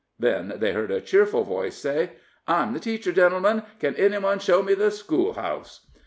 Then 0.17 0.55
they 0.55 0.71
heard 0.73 0.89
a 0.89 0.99
cheerful 0.99 1.43
voice 1.43 1.75
say: 1.77 2.13
"I'm 2.47 2.73
the 2.73 2.79
teacher, 2.79 3.11
gentlemen 3.11 3.61
can 3.77 3.95
any 3.97 4.17
one 4.17 4.39
show 4.39 4.63
me 4.63 4.73
the 4.73 4.89
schoolhouse?" 4.89 5.85